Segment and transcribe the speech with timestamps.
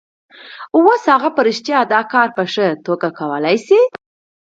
[0.77, 3.79] اوس هغه په رښتیا دا کار په ښه توګه کولای شي